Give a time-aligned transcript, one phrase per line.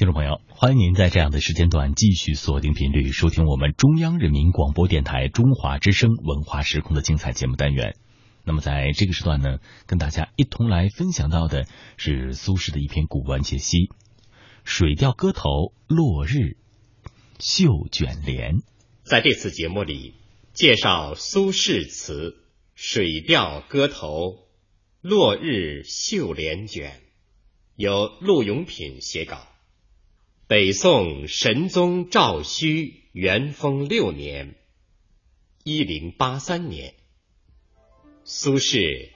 [0.00, 7.94] 听众朋友，欢迎您在这样的时间段继续锁定频率，收听我们中央人民广播电台中华之声文化时空的精彩节目单元。
[8.42, 11.66] 那么在这个时段呢，跟大家一同来分享到的
[11.98, 13.76] 是苏轼的一篇古文解析
[14.64, 15.50] 《水调歌头·
[15.86, 16.30] 落日·
[17.38, 18.54] 绣卷帘》。
[19.04, 20.14] 在这次节目里，
[20.54, 22.30] 介绍苏轼词
[22.74, 23.98] 《水调歌头·
[25.02, 26.90] 落日·绣帘卷》，
[27.76, 29.46] 由陆永品写稿。
[30.50, 34.56] 北宋神宗赵顼元丰六年
[35.62, 36.94] （一零八三年），
[38.26, 39.10] 苏轼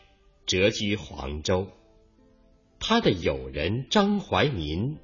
[0.46, 1.72] 谪居黄州。
[2.78, 4.98] 他的友人张怀民，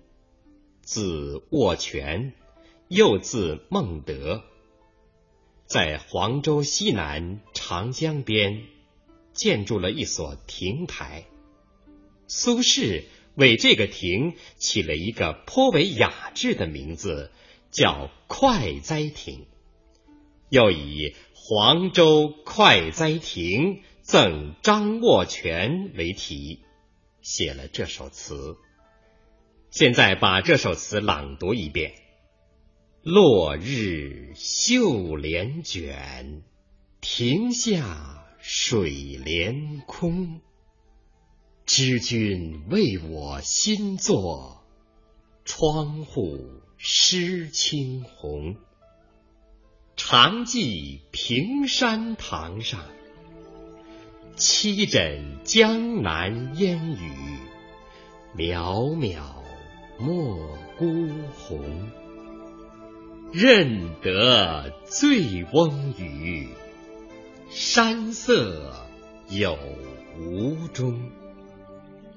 [0.83, 2.33] 字握权，
[2.87, 4.45] 又字孟德，
[5.66, 8.69] 在黄州西南长江边
[9.33, 11.24] 建筑了一所亭台。
[12.29, 13.02] 苏轼。
[13.41, 17.33] 为这个亭起了一个颇为雅致的名字，
[17.71, 19.47] 叫快哉亭。
[20.51, 26.60] 又以“黄州快哉亭赠张握权”为题，
[27.23, 28.57] 写了这首词。
[29.71, 31.95] 现在把这首词朗读一遍
[33.02, 36.43] ：“落日绣帘卷，
[37.01, 40.43] 亭下水帘空。”
[41.73, 44.65] 知君为我新作，
[45.45, 46.37] 窗户
[46.79, 48.57] 湿青红。
[49.95, 52.80] 常记平山堂上，
[54.35, 57.38] 七枕江南烟雨。
[58.37, 59.23] 渺渺
[59.96, 61.88] 莫孤鸿，
[63.32, 66.48] 认得醉翁语。
[67.48, 68.88] 山色
[69.28, 69.56] 有
[70.19, 71.00] 无中？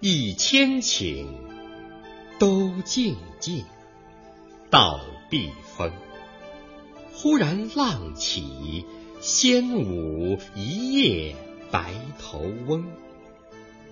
[0.05, 1.27] 一千顷，
[2.37, 3.63] 都静静，
[4.69, 5.93] 到碧峰。
[7.13, 8.85] 忽然浪起，
[9.21, 11.35] 仙舞一夜
[11.71, 12.85] 白头翁。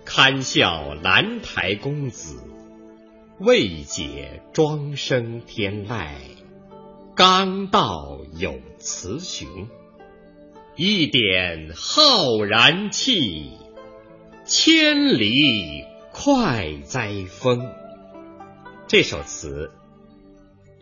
[0.03, 2.43] 堪笑兰台公子，
[3.39, 6.09] 未解庄生天籁。
[7.15, 9.47] 刚到有雌雄，
[10.75, 13.51] 一点浩然气，
[14.43, 15.85] 千里。
[16.13, 17.71] 快哉风！
[18.87, 19.71] 这首词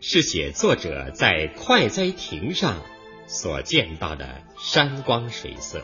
[0.00, 2.82] 是写作者在快哉亭上
[3.28, 5.82] 所见到的山光水色。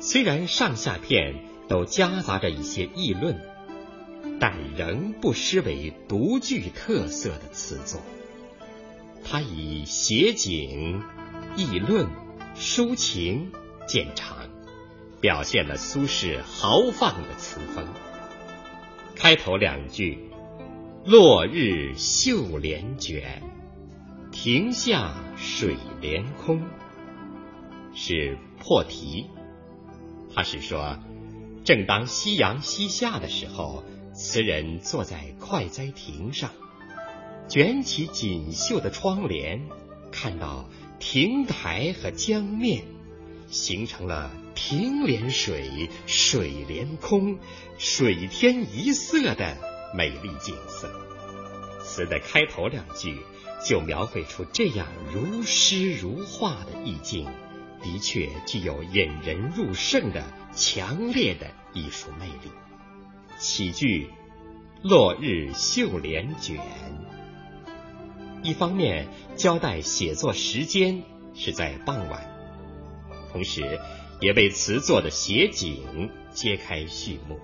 [0.00, 1.36] 虽然上下片
[1.68, 3.40] 都夹杂着一些议论，
[4.40, 8.02] 但仍不失为独具特色的词作。
[9.24, 11.00] 它以写景、
[11.56, 12.08] 议论、
[12.56, 13.52] 抒情
[13.86, 14.43] 见长。
[15.24, 17.88] 表现了苏轼豪放的词风。
[19.16, 20.18] 开头两句
[21.06, 23.42] “落日绣帘卷，
[24.30, 26.62] 亭下水帘空”
[27.96, 29.30] 是破题。
[30.34, 30.98] 他是说，
[31.64, 36.50] 正当夕阳西下的时候，词人坐在快哉亭上，
[37.48, 39.62] 卷起锦绣的窗帘，
[40.12, 40.68] 看到
[40.98, 42.84] 亭台和江面，
[43.54, 44.30] 形成了。
[44.54, 47.38] 亭连水，水连空，
[47.76, 49.56] 水天一色的
[49.94, 50.88] 美丽景色。
[51.82, 53.18] 词的开头两句
[53.66, 57.26] 就描绘出这样如诗如画的意境，
[57.82, 60.22] 的确具有引人入胜的
[60.54, 62.50] 强烈的艺术魅力。
[63.38, 64.08] 起句
[64.82, 66.58] “落日绣帘卷”，
[68.42, 71.02] 一方面交代写作时间
[71.34, 72.33] 是在傍晚，
[73.34, 73.78] 同时。
[74.20, 77.40] 也为词作的写景揭开序幕。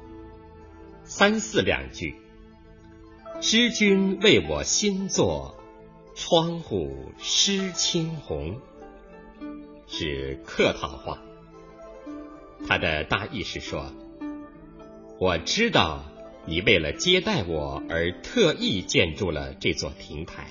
[1.02, 2.14] 三四两句，
[3.40, 5.60] 知君为我新作，
[6.14, 8.60] 窗户湿青红，
[9.88, 11.18] 是客套话。
[12.66, 13.92] 他的大意是说，
[15.18, 16.04] 我知道
[16.46, 20.46] 你为了接待我而特意建筑了这座亭台。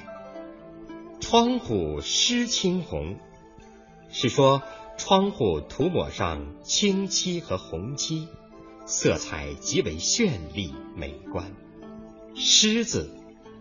[1.21, 3.17] 窗户湿青红，
[4.11, 4.61] 是说。
[4.99, 8.27] 窗户涂抹上青漆和红漆，
[8.85, 11.53] 色彩极为绚丽美观。
[12.35, 13.09] 狮子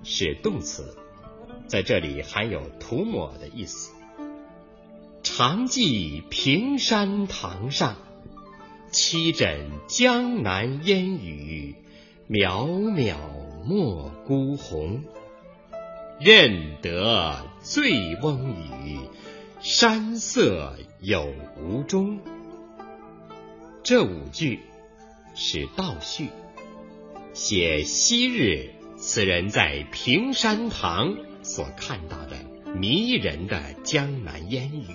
[0.03, 0.97] 是动词，
[1.69, 3.93] 在这里含有涂抹的意思。
[5.23, 7.97] 常记平山堂上，
[8.91, 11.77] 七枕江南烟雨。
[12.29, 13.17] 渺渺
[13.65, 15.05] 莫孤鸿，
[16.21, 18.99] 认得醉翁语。
[19.61, 22.21] 山色有无中？
[23.83, 24.61] 这五句
[25.35, 26.29] 是倒叙，
[27.33, 32.37] 写昔日此人在平山堂所看到的
[32.77, 34.87] 迷人的江南烟雨，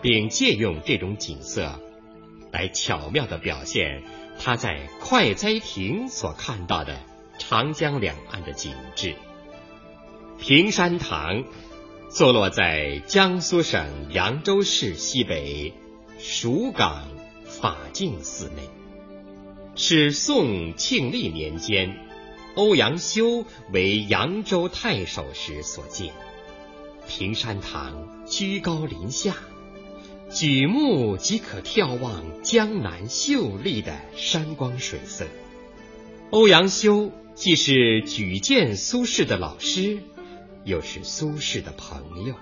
[0.00, 1.80] 并借用这种景色，
[2.52, 4.04] 来巧妙的表现
[4.38, 7.00] 他在快哉亭所看到的
[7.38, 9.16] 长江两岸的景致。
[10.38, 11.44] 平山堂
[12.14, 15.74] 坐落在江苏省扬州市西北
[16.16, 17.08] 蜀港
[17.44, 18.62] 法净寺内，
[19.74, 21.98] 是宋庆历年间。
[22.54, 26.12] 欧阳修为扬州太守时所建，
[27.08, 29.34] 平山堂居高临下，
[30.30, 35.26] 举目即可眺望江南秀丽的山光水色。
[36.30, 39.98] 欧阳修既是举荐苏轼的老师，
[40.64, 42.34] 又是苏轼的朋友，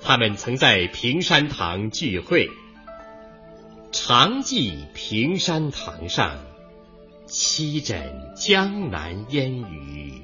[0.00, 2.48] 他们曾在平山堂聚会，
[3.92, 6.38] 常记平山堂上。
[7.28, 10.22] 七枕江南烟雨，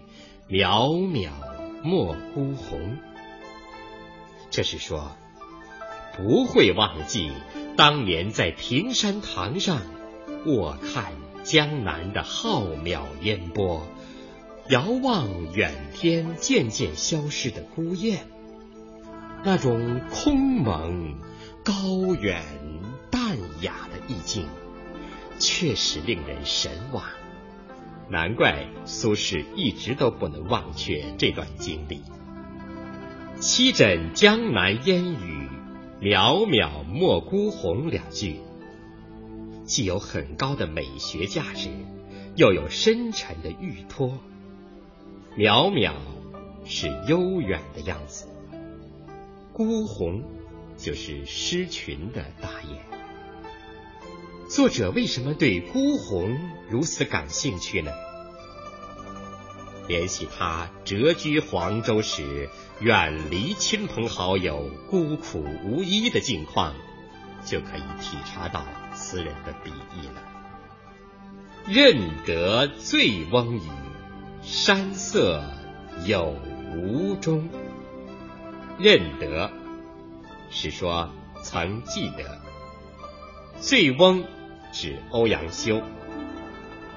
[0.48, 1.30] 渺渺
[1.82, 2.96] 莫孤鸿。
[4.52, 5.16] 这是说，
[6.16, 7.32] 不会忘记
[7.76, 9.82] 当年在平山堂上
[10.46, 13.84] 卧看江南的浩渺烟波，
[14.68, 18.20] 遥望远天渐渐消失的孤雁，
[19.44, 21.16] 那种空蒙、
[21.64, 22.42] 高远、
[23.10, 24.46] 淡雅的意境。
[25.38, 27.02] 确实令人神往，
[28.08, 32.02] 难怪苏轼一直都不能忘却这段经历。
[33.40, 35.48] 七枕江南烟雨，
[36.00, 38.36] 渺渺莫孤鸿两句，
[39.64, 41.70] 既有很高的美学价值，
[42.36, 44.20] 又有深沉的寓托。
[45.34, 45.94] 渺渺
[46.67, 48.26] 是悠远的样子，
[49.55, 50.23] 孤鸿
[50.76, 52.79] 就是失群的大雁。
[54.50, 56.38] 作者为什么对孤鸿
[56.69, 57.90] 如此感兴趣呢？
[59.88, 62.50] 联系他谪居黄州时，
[62.81, 66.75] 远离亲朋好友，孤苦无依的境况，
[67.43, 70.23] 就可以体察到词人的笔意了。
[71.67, 71.96] 认
[72.26, 73.70] 得醉翁语，
[74.42, 75.42] 山色
[76.04, 76.36] 有
[76.76, 77.48] 无中。
[78.78, 79.50] 认得
[80.50, 81.10] 是说
[81.42, 82.40] 曾记得，
[83.60, 84.24] 醉翁。
[84.74, 85.82] 指欧阳修。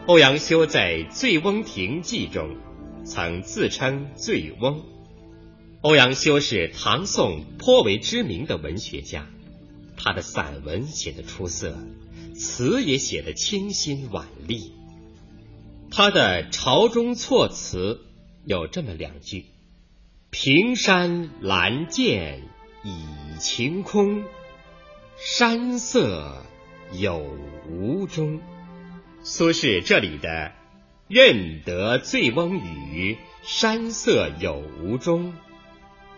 [0.08, 2.56] 欧阳修在《醉翁亭记》中
[3.04, 4.82] 曾自称醉翁。
[5.82, 9.28] 欧阳修是唐宋颇为知名的文学家，
[9.98, 11.78] 他的散文写得出色，
[12.34, 14.75] 词也写得清新婉丽。
[15.98, 18.02] 他的朝中措辞
[18.44, 19.46] 有这么两句
[20.30, 22.42] ：“平山蓝涧
[22.84, 24.26] 已晴空，
[25.18, 26.44] 山色。”
[26.92, 27.26] 有
[27.70, 28.42] 无中，
[29.24, 30.52] 苏轼这里的
[31.08, 35.34] “认得醉翁语，山色有无中”，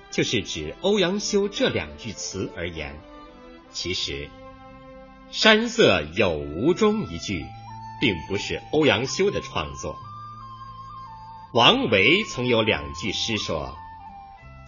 [0.09, 2.95] 就是指欧阳修这两句词而言。
[3.71, 4.27] 其实
[5.29, 7.45] ，“山色有无中”一句，
[7.99, 9.95] 并不是欧阳修的创作。
[11.53, 13.77] 王维曾有两句诗说：“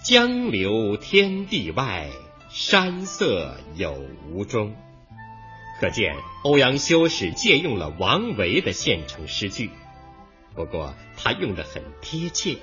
[0.03, 2.09] 江流天地外，
[2.49, 3.97] 山色有
[4.29, 4.75] 无中。”
[5.79, 9.69] 可见欧阳修是借用了王维的现成诗句，
[10.55, 12.57] 不过他用的很贴切。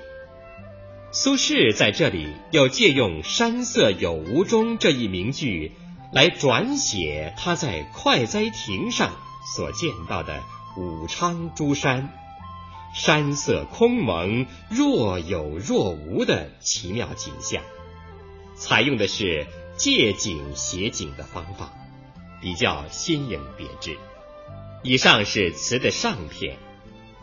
[1.13, 5.73] 苏轼在这里又借用“山色有无中”这一名句，
[6.13, 9.13] 来转写他在快哉亭上
[9.55, 10.43] 所见到的
[10.77, 12.13] 武昌诸山，
[12.95, 17.63] 山色空蒙，若有若无的奇妙景象，
[18.57, 21.73] 采用的是借景写景的方法。
[22.39, 23.97] 比较新颖别致。
[24.83, 26.59] 以上是词的上片，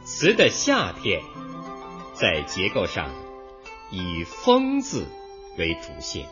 [0.04, 1.22] 词的下片
[2.16, 3.12] 在结构上
[3.92, 5.06] 以“风”字
[5.58, 6.28] 为主线。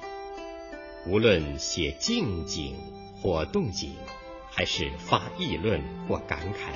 [1.05, 2.75] 无论写静景
[3.21, 3.95] 或动景，
[4.49, 6.73] 还是发议论或感慨，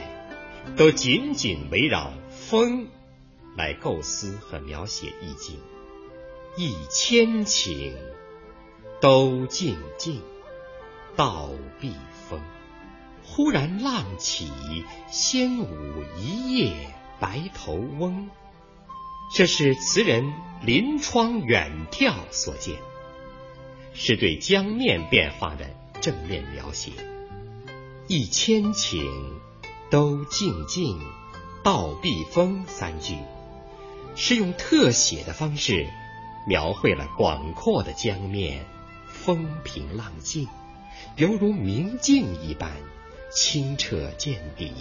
[0.76, 2.88] 都紧紧围绕“风”
[3.56, 5.60] 来构思和描写意境。
[6.58, 7.94] 一千顷，
[9.02, 10.22] 都静静。
[11.18, 11.94] 倒碧
[12.30, 12.42] 峰，
[13.24, 14.52] 忽然浪起，
[15.10, 16.74] 仙舞一夜
[17.22, 18.30] 白头翁。
[19.34, 22.76] 这是词人临窗远眺所见，
[23.94, 25.70] 是对江面变化的
[26.02, 26.92] 正面描写。
[28.08, 29.10] 一千顷，
[29.90, 31.00] 都静静，
[31.64, 33.18] 倒碧峰三句，
[34.16, 35.88] 是用特写的方式
[36.48, 38.66] 描绘了广阔的江面，
[39.08, 40.48] 风平浪静。
[41.18, 42.72] 犹如明镜一般，
[43.32, 44.72] 清澈见底。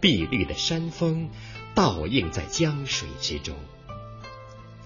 [0.00, 1.30] 碧绿的山峰
[1.74, 3.54] 倒映在江水之中，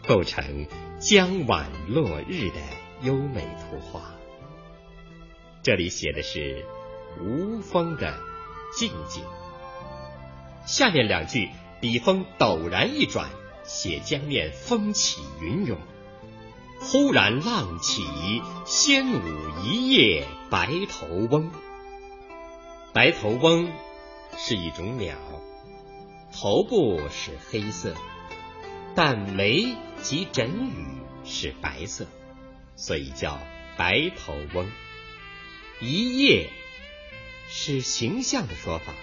[0.06, 0.66] 构成
[1.00, 2.56] 江晚落日的
[3.02, 4.12] 优美图画。
[5.62, 6.64] 这里写的是
[7.20, 8.18] 无风的
[8.76, 9.24] 静静。
[10.66, 11.48] 下面两句
[11.80, 13.30] 笔锋陡然一转，
[13.64, 15.78] 写江面风起云涌。
[16.80, 18.04] 忽然浪起，
[18.64, 19.20] 仙舞
[19.64, 21.50] 一夜白头翁。
[22.92, 23.70] 白头翁
[24.36, 25.16] 是一种鸟，
[26.32, 27.94] 头部是黑色，
[28.94, 30.86] 但眉及枕羽
[31.24, 32.06] 是白色，
[32.76, 33.38] 所以叫
[33.76, 34.70] 白头翁。
[35.80, 36.48] 一夜
[37.48, 38.94] 是形象的说法，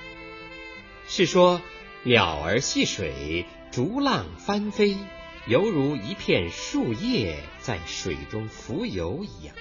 [1.08, 1.62] 是说
[2.04, 4.96] 鸟儿戏水，逐浪翻飞。
[5.48, 9.56] 犹如一片树叶在水中浮游一样。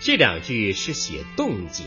[0.00, 1.86] 这两句是写动静，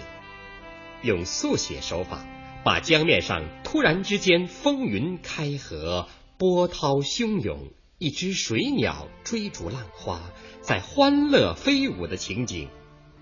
[1.02, 2.28] 用速写手法，
[2.64, 6.08] 把江面上突然之间风云开合、
[6.38, 10.22] 波涛汹涌，一只水鸟追逐浪花，
[10.62, 12.70] 在欢乐飞舞的情景，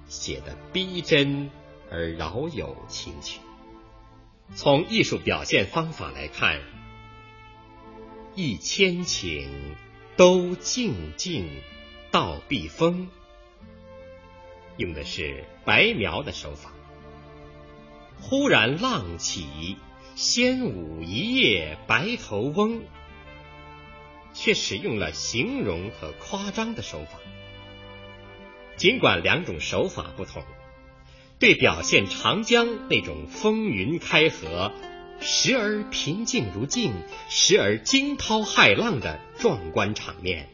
[0.08, 1.50] 写得逼真
[1.92, 3.39] 而饶有情趣。
[4.54, 6.62] 从艺术表现方法来看，
[8.36, 9.48] 一千顷。
[10.18, 11.62] 都静静
[12.10, 13.10] 到避风，
[14.77, 16.72] 用的是白描的手法。
[18.22, 19.75] 忽然浪起，
[20.15, 22.82] 仙舞一夜白头翁，
[24.32, 27.20] 却使用了形容和夸张的手法。
[28.77, 30.46] 尽管两种手法不同，
[31.39, 34.72] 对表现长江那种风云开合。
[35.22, 36.94] 时而平静如镜，
[37.30, 40.50] 时而惊涛骇浪的壮观场面，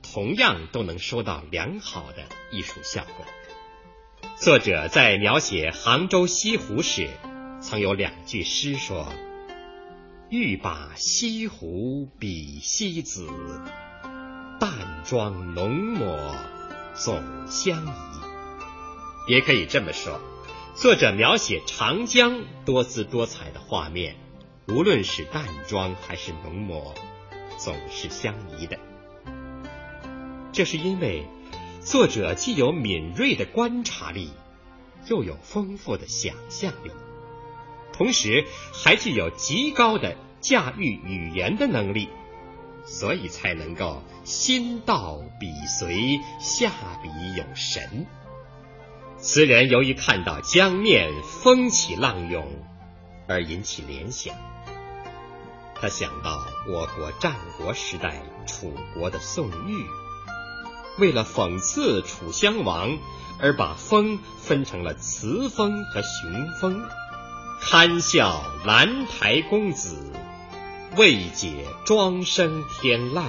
[0.00, 3.26] 同样都能收到良好的艺术效果。
[4.36, 7.10] 作者在描写杭州西湖时，
[7.60, 9.12] 曾有两句诗说
[10.30, 13.28] ：“欲把西湖比西子，
[14.60, 14.70] 淡
[15.04, 16.16] 妆浓抹
[16.94, 17.90] 总相宜。”
[19.30, 20.20] 也可以这么说。
[20.74, 24.16] 作者描写长江多姿多彩的画面，
[24.66, 26.96] 无论是淡妆还是浓抹，
[27.56, 28.76] 总是相宜的。
[30.50, 31.28] 这是因为
[31.80, 34.32] 作者既有敏锐的观察力，
[35.06, 36.90] 又有丰富的想象力，
[37.92, 42.08] 同时还具有极高的驾驭语言的能力，
[42.84, 48.06] 所以才能够心到笔随，下笔有神。
[49.20, 52.46] 词人由于看到江面风起浪涌，
[53.28, 54.34] 而引起联想。
[55.74, 59.84] 他想到我国战国时代楚国的宋玉，
[60.98, 62.98] 为了讽刺楚襄王，
[63.38, 66.82] 而把风分成了雌风和雄风，
[67.60, 70.14] 堪笑兰台公子，
[70.96, 73.24] 未解庄生天籁，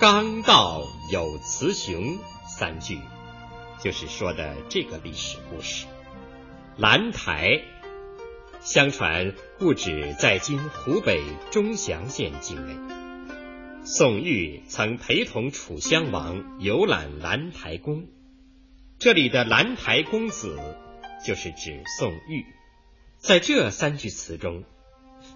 [0.00, 0.80] 刚道
[1.12, 2.98] 有雌雄三句。
[3.82, 5.86] 就是说的这个历史故事。
[6.76, 7.62] 兰台，
[8.60, 12.74] 相传故址在今湖北钟祥县境内。
[13.84, 18.08] 宋玉曾陪同楚襄王游览兰台宫，
[18.98, 20.58] 这里的兰台公子
[21.24, 22.44] 就是指宋玉。
[23.18, 24.64] 在这三句词中，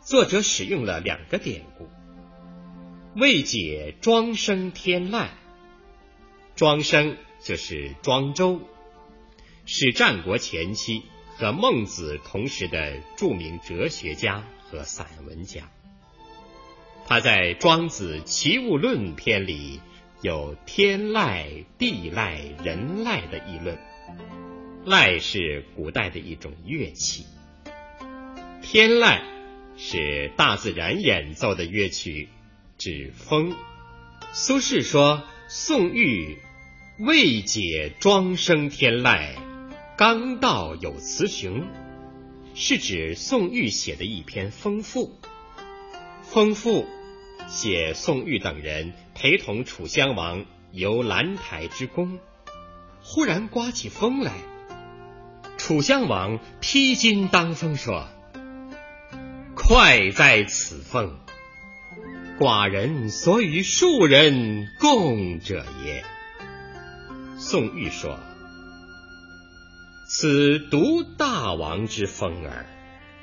[0.02, 1.88] 作者使用了两个典故：
[3.14, 5.28] 未解庄生天籁，
[6.56, 7.16] 庄生。
[7.42, 8.61] 就是庄周，
[9.66, 11.02] 是战国前期
[11.37, 15.70] 和孟子同时的著名哲学家和散文家。
[17.06, 19.80] 他在《庄子齐物论》篇里
[20.23, 23.78] 有天籁、地籁、人籁的议论。
[24.85, 27.26] 籁是古代的一种乐器，
[28.62, 29.23] 天籁
[29.76, 32.28] 是大自然演奏的乐曲，
[32.78, 33.54] 指风。
[34.32, 36.38] 苏轼说：“宋玉。”
[37.02, 39.30] 未解庄生天籁，
[39.97, 41.66] 刚道有雌雄，
[42.54, 45.19] 是指宋玉写的一篇风赋。
[46.21, 46.85] 风赋
[47.49, 52.19] 写宋玉等人陪同楚襄王游兰台之宫，
[53.02, 54.35] 忽然刮起风来，
[55.57, 58.09] 楚襄王披荆当风说
[59.57, 61.19] ：“快在此风，
[62.38, 66.04] 寡人所与庶人共者也。”
[67.42, 68.18] 宋玉说
[70.06, 72.66] ：“此独大王之风耳，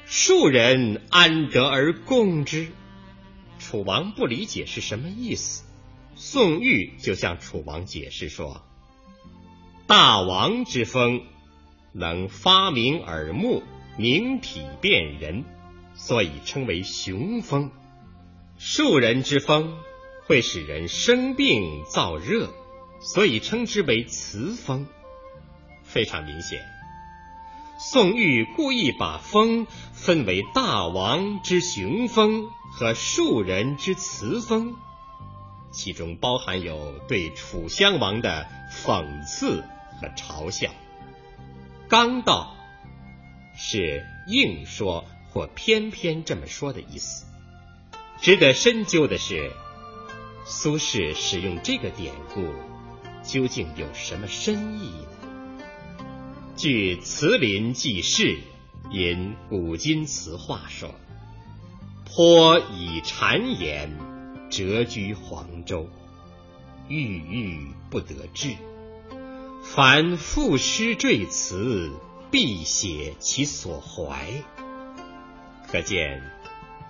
[0.07, 2.69] 庶人安得而共之？”
[3.59, 5.65] 楚王不理解是什么意思。
[6.15, 8.63] 宋玉就向楚王解释说
[9.85, 11.21] ：“大王之风
[11.93, 13.61] 能发明耳目，
[13.97, 15.45] 明体辨人，
[15.93, 17.69] 所以称为雄风。
[18.57, 19.77] 树人之风
[20.25, 22.51] 会使人生病燥热，
[22.99, 24.87] 所以称之为雌风。
[25.83, 26.59] 非常明显，
[27.79, 34.75] 宋玉故意把风分为大王之雄风和庶人之雌风，
[35.71, 39.63] 其中包含有对楚襄王的讽刺
[39.99, 40.71] 和嘲笑。
[41.87, 42.53] 刚道
[43.55, 47.25] 是硬说或偏偏这么说的意思。
[48.19, 49.53] 值得深究的是，
[50.43, 52.41] 苏轼使用这个典故
[53.27, 55.63] 究竟有什么深意呢？
[56.55, 58.39] 据《词林记事》
[58.91, 60.95] 引古今词话说
[62.07, 63.91] ：“颇以谗言，
[64.49, 65.89] 谪居黄州，
[66.87, 68.55] 郁郁不得志。
[69.61, 71.91] 凡赋诗赘词，
[72.31, 74.31] 必写其所怀。”
[75.69, 76.23] 可见。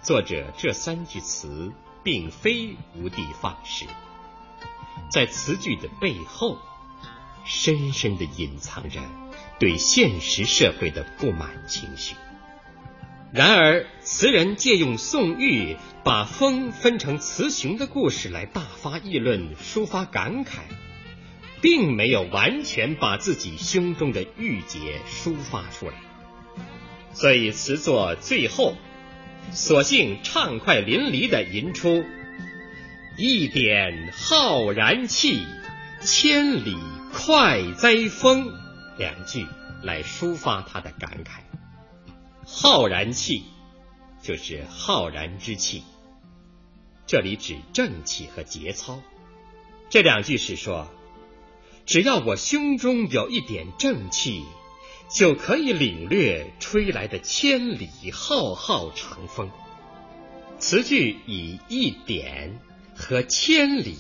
[0.04, 3.86] 作者这三句词并非无的放矢，
[5.10, 6.58] 在词句的背后，
[7.46, 9.00] 深深的隐藏着
[9.60, 12.16] 对现实社会的不满情绪。
[13.34, 20.60] 然而，词人借用宋玉把风分成雌雄的故事来大发议论、抒发感慨，
[21.62, 25.94] 并没有完全把自己胸中的郁结抒发出来，
[27.14, 28.76] 所以词作最后。
[29.54, 32.04] 索性畅快淋漓地吟出
[33.18, 35.44] “一点浩然气，
[36.02, 36.78] 千里
[37.12, 38.54] 快哉风”
[38.98, 39.48] 两句
[39.82, 41.40] 来抒发他的感慨。
[42.46, 43.44] 浩然气
[44.22, 45.84] 就是浩然之气，
[47.06, 49.02] 这里指正气和节操。
[49.90, 50.88] 这两句是说，
[51.86, 54.46] 只要我胸中有一点正气。
[55.10, 59.50] 就可以领略吹来的千里浩浩长风。
[60.60, 62.60] 词句以一点
[62.98, 63.96] 和千里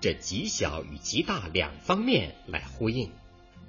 [0.00, 3.10] 这极小与极大两方面来呼应，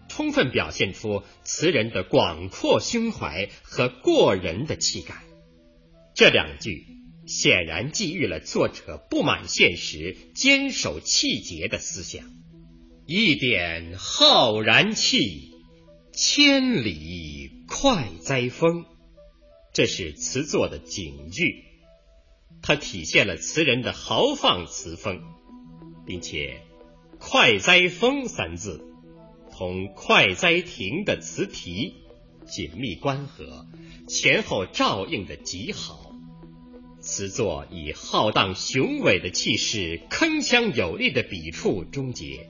[0.10, 5.24] 充分表现出词人的广阔胸怀和过人的气概。
[6.14, 6.86] 这两句
[7.26, 12.26] 显然寄予了作者不满现实、坚守气节的思想。
[13.08, 15.48] 一点浩然气。
[16.12, 18.84] 千里快哉风，
[19.74, 21.64] 这是词作的警句，
[22.62, 25.22] 它体现了词人的豪放词风，
[26.06, 26.62] 并且
[27.20, 28.86] “快哉风”三字
[29.52, 31.96] 同“快哉亭”的词题
[32.46, 33.66] 紧密关合，
[34.08, 36.14] 前后照应的极好。
[37.00, 42.50] 词作以浩荡雄伟的气势、铿锵有力的笔触终结，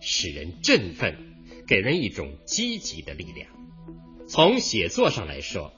[0.00, 1.34] 使人振奋。
[1.68, 3.50] 给人一种积极的力量。
[4.28, 5.72] 从写作上来说，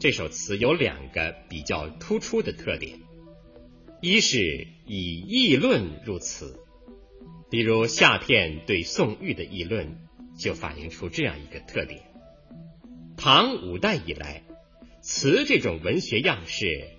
[0.00, 3.00] 这首词有两个比较突出的特点：
[4.00, 6.60] 一是以议论入词，
[7.50, 9.98] 比如下片对宋玉的议论，
[10.38, 12.02] 就反映出这样一个特点。
[13.16, 14.44] 唐五代以来，
[15.02, 16.90] 词这种文学样式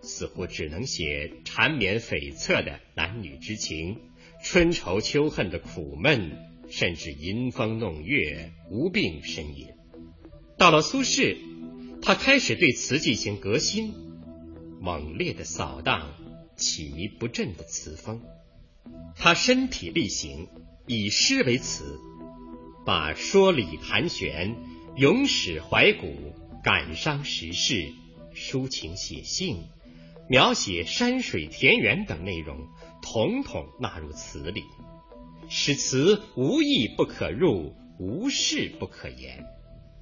[0.00, 3.98] 似乎只能写缠绵悱恻的男女之情，
[4.42, 6.54] 春愁秋恨的苦闷。
[6.68, 9.68] 甚至吟风弄月，无病呻吟。
[10.58, 11.36] 到了苏轼，
[12.02, 13.94] 他开始对词进行革新，
[14.80, 16.12] 猛烈的扫荡
[16.56, 18.22] 起迷不振的词风。
[19.16, 20.48] 他身体力行，
[20.86, 21.98] 以诗为词，
[22.84, 24.56] 把说理谈玄、
[24.96, 26.32] 咏史怀古、
[26.62, 27.92] 感伤时事、
[28.34, 29.64] 抒情写性、
[30.28, 32.68] 描写山水田园等内容，
[33.02, 34.62] 统统纳入词里。
[35.48, 39.44] 使词无意不可入，无事不可言，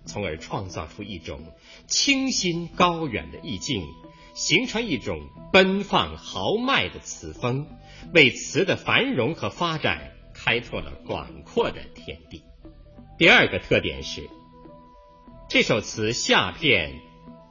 [0.07, 1.41] 从而创造出一种
[1.87, 3.87] 清新高远的意境，
[4.35, 7.67] 形成一种奔放豪迈的词风，
[8.13, 12.43] 为词的繁荣和发展开拓了广阔的天地。
[13.17, 14.29] 第二个特点是，
[15.49, 17.01] 这首词下片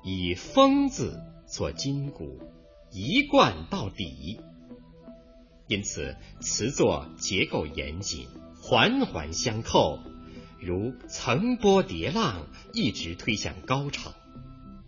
[0.03, 2.39] 以“风”字做筋骨，
[2.91, 4.39] 一贯到底。
[5.67, 8.27] 因此，词作结构严谨，
[8.61, 9.99] 环环相扣，
[10.65, 14.13] 如层波叠浪，一直推向高潮。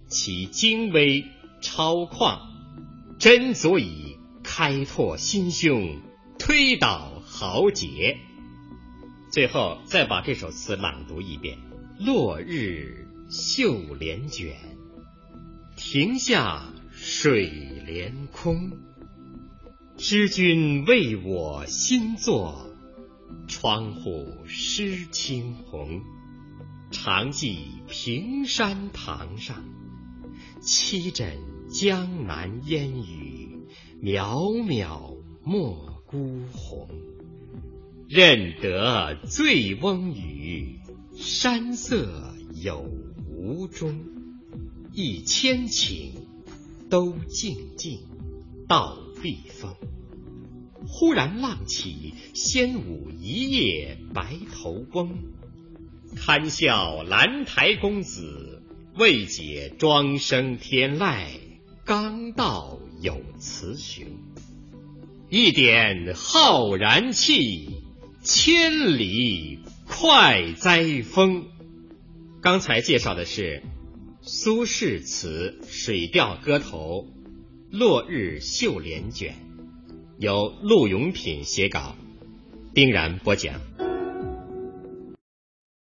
[0.08, 1.26] 其精微
[1.62, 2.40] 超旷，
[3.20, 6.00] 真足以开拓心胸，
[6.40, 8.18] 推倒豪杰。
[9.32, 11.58] 最后，再把这首词朗读一遍：
[12.00, 14.56] 落日绣帘卷，
[15.76, 17.48] 亭下水
[17.86, 18.72] 帘空。
[19.98, 22.65] 知君为我新作，
[23.48, 26.02] 窗户湿青红。
[26.92, 27.58] 常记
[27.90, 29.64] 平山堂上，
[30.62, 31.38] 七枕
[31.70, 33.60] 江南烟雨。
[34.02, 36.88] 渺渺莫孤鸿。
[38.08, 40.80] 认得醉翁语，
[41.16, 42.86] 山色有
[43.30, 44.00] 无中。
[44.94, 46.12] 一千顷，
[46.90, 48.00] 都静静，
[48.68, 49.76] 到避风。
[50.88, 55.18] 忽然浪起，仙舞一夜白头翁。
[56.16, 58.62] 堪笑兰台公子，
[58.98, 61.26] 未解庄生天籁。
[61.84, 64.06] 刚到有雌雄，
[65.30, 67.84] 一点浩然气。
[68.24, 71.46] 千里快哉风。
[72.42, 73.62] 刚才介绍的是
[74.24, 77.08] 苏轼词《水调歌头·
[77.78, 79.34] 落日绣帘卷》，
[80.18, 81.96] 由陆永品写稿，
[82.74, 83.60] 丁然播讲。